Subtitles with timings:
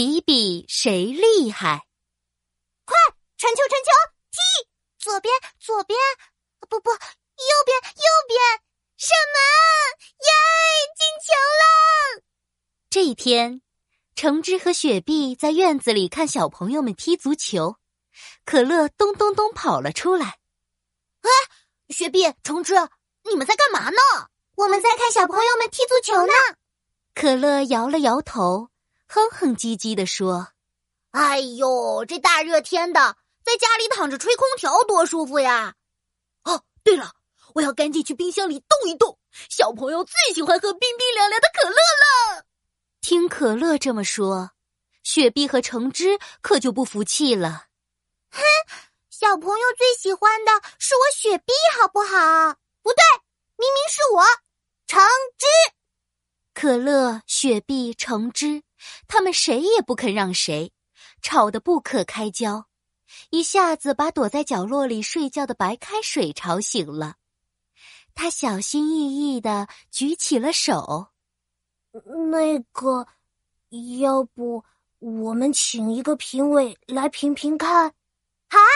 [0.00, 1.86] 比比谁厉害。
[2.86, 2.96] 快，
[3.36, 3.90] 传球，传球，
[4.30, 4.38] 踢！
[4.98, 5.98] 左边，左边，
[6.70, 6.96] 不不，右
[7.66, 8.40] 边，右边，
[8.96, 9.38] 射门！
[10.24, 10.30] 耶，
[10.96, 12.22] 进球了！
[12.88, 13.60] 这一天，
[14.14, 17.76] 橙汁和雪碧在院子里看小朋友们踢足球，
[18.46, 20.38] 可乐咚咚咚跑了出来。
[21.20, 21.30] 哎，
[21.90, 22.72] 雪碧、橙汁，
[23.24, 24.30] 你们在干嘛呢？
[24.54, 26.32] 我们在看小朋友们踢足球呢。
[27.14, 28.69] 可乐摇了摇头，
[29.12, 30.52] 哼哼唧唧的说
[31.10, 35.74] ：“哎呦，这大热天的，在家里躺着吹空调多舒服呀！
[36.44, 37.10] 哦，对了，
[37.56, 39.18] 我要赶紧去冰箱里冻一冻。
[39.48, 42.44] 小朋友最喜欢喝冰冰凉凉的可乐了。”
[43.02, 44.52] 听可乐这么说，
[45.02, 47.66] 雪碧和橙汁可就不服气了。
[48.30, 48.40] 哼，
[49.10, 52.54] 小朋友最喜欢的是我雪碧，好不好？
[52.80, 53.02] 不对，
[53.56, 54.22] 明明是我，
[54.86, 55.02] 橙
[55.36, 55.46] 汁。
[56.54, 58.62] 可乐、雪碧、橙汁，
[59.06, 60.72] 他们谁也不肯让谁，
[61.22, 62.66] 吵得不可开交，
[63.30, 67.16] 一下子把躲在角落里睡觉的白开水吵醒了。
[68.14, 71.08] 他小心翼翼的举起了手
[72.30, 73.06] ：“那个，
[74.00, 74.64] 要不
[74.98, 77.68] 我们请一个评委来评评看？
[78.48, 78.66] 好啊，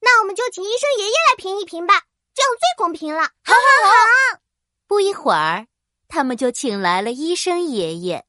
[0.00, 1.94] 那我们就请医生爷爷来评一评吧，
[2.34, 4.40] 这样最公平了。”好好好。
[4.86, 5.66] 不一会儿。
[6.08, 8.26] 他们就请来了医生爷爷。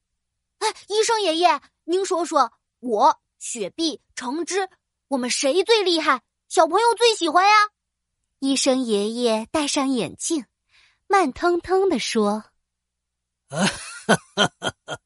[0.64, 4.70] 哎，医生爷爷，您说说，我雪碧、橙汁，
[5.08, 6.22] 我们谁最厉害？
[6.48, 7.52] 小朋友最喜欢呀？
[8.38, 10.46] 医生爷爷戴上眼镜，
[11.06, 12.44] 慢腾腾的说
[13.52, 13.66] ：“啊，
[14.06, 14.98] 哈哈哈哈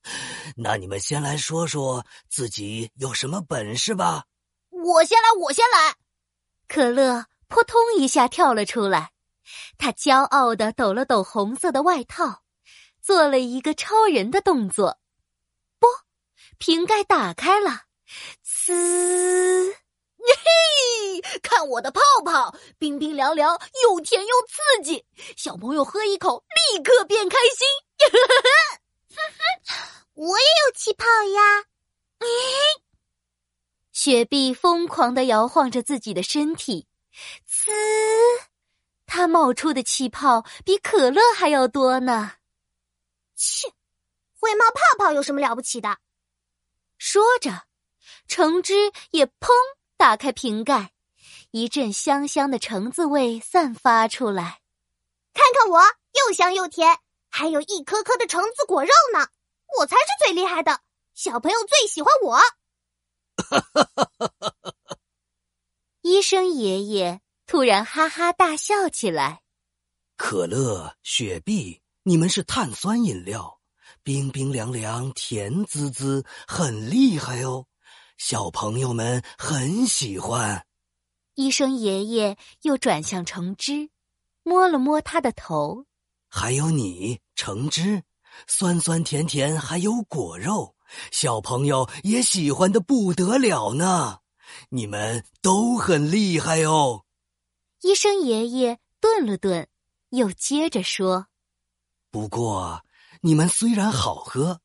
[0.57, 4.27] 那你们先来说说自己有什么本事吧。”
[4.71, 5.97] 我先来，我先来。
[6.69, 9.11] 可乐扑通一下跳了出来，
[9.77, 12.45] 他骄傲的抖了抖红色的外套。
[13.01, 15.08] 做了一个超人的动作，不，
[16.59, 17.85] 瓶盖打开了，
[18.45, 19.73] 呲，
[20.19, 27.67] 嘿，看我的泡泡，冰冰凉凉，又甜又刺激，小朋友喝一口立刻变开心。
[30.15, 31.65] 我也有气泡呀！
[33.93, 36.89] 雪碧疯狂的摇晃着自己的身体，
[37.49, 37.71] 呲，
[39.07, 42.33] 它冒出的气泡比可乐还要多呢。
[43.37, 43.69] 切，
[44.41, 45.99] 会冒泡泡有什么了不起的？
[47.11, 47.63] 说着，
[48.27, 48.75] 橙汁
[49.13, 49.49] 也砰
[49.97, 50.93] 打开瓶盖，
[51.53, 54.61] 一阵香香的橙子味散发出来。
[55.33, 56.99] 看看我，又香又甜，
[57.31, 59.27] 还有一颗颗的橙子果肉呢！
[59.79, 60.83] 我才是最厉害的，
[61.15, 62.39] 小朋友最喜欢我。
[66.03, 69.41] 医生爷爷突然哈哈大笑起来。
[70.19, 71.81] 可乐、雪碧。
[72.03, 73.58] 你们是碳酸饮料，
[74.03, 77.67] 冰冰凉凉，甜滋滋，很厉害哦，
[78.17, 80.65] 小朋友们很喜欢。
[81.35, 83.91] 医生爷爷又转向橙汁，
[84.43, 85.87] 摸了摸他的头。
[86.29, 88.03] 还有你，橙汁，
[88.47, 90.75] 酸酸甜甜，还有果肉，
[91.11, 94.19] 小朋友也喜欢的不得了呢。
[94.71, 97.05] 你们都很厉害哦。
[97.83, 99.69] 医生爷爷顿了顿，
[100.09, 101.29] 又接着说。
[102.11, 102.83] 不过，
[103.23, 104.61] 你们虽然好喝，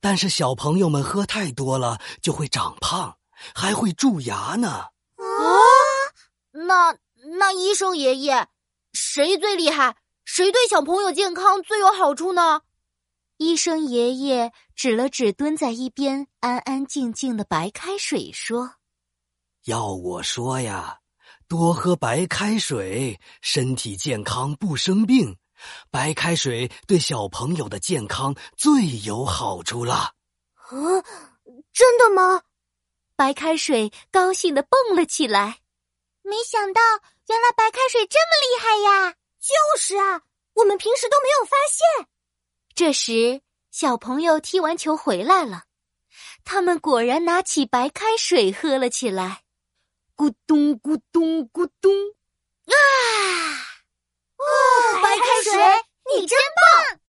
[0.00, 3.16] 但是小朋友们喝太多了就会长胖，
[3.54, 4.68] 还会蛀牙呢。
[4.68, 4.90] 啊，
[6.52, 6.96] 那
[7.38, 8.48] 那医生爷爷，
[8.92, 9.96] 谁最厉害？
[10.24, 12.62] 谁对小朋友健康最有好处呢？
[13.36, 18.76] 医生爷爷指了指蹲在一边安安静静的白开水，说
[19.66, 21.00] ：“要我说呀，
[21.48, 25.36] 多喝白开水，身体健康不生病。”
[25.90, 30.14] 白开水对小朋友的健康最有好处了。
[30.54, 30.74] 啊，
[31.72, 32.42] 真的吗？
[33.16, 35.60] 白开水高兴的蹦了起来。
[36.22, 36.80] 没想到，
[37.28, 39.14] 原来白开水这么厉害呀！
[39.38, 40.22] 就是啊，
[40.54, 42.08] 我们平时都没有发现。
[42.74, 45.64] 这时，小朋友踢完球回来了，
[46.44, 49.42] 他们果然拿起白开水喝了起来。
[50.16, 51.92] 咕咚咕咚咕咚，
[52.66, 53.63] 啊！
[54.44, 55.52] 哦白开水
[56.14, 57.03] 你真棒。